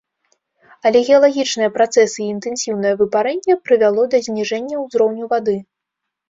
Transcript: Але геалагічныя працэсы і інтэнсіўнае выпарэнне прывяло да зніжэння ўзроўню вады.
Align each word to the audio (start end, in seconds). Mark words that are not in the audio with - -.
Але 0.89 0.99
геалагічныя 1.09 1.73
працэсы 1.75 2.17
і 2.23 2.29
інтэнсіўнае 2.35 2.93
выпарэнне 3.03 3.53
прывяло 3.67 4.01
да 4.15 4.23
зніжэння 4.29 4.75
ўзроўню 4.87 5.31
вады. 5.37 5.57